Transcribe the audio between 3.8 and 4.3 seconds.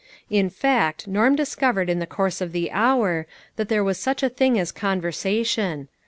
was such a